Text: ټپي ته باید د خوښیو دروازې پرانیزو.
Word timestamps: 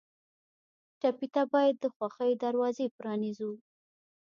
ټپي 0.99 1.27
ته 1.33 1.43
باید 1.53 1.75
د 1.79 1.85
خوښیو 1.95 2.39
دروازې 2.43 2.85
پرانیزو. 2.97 3.51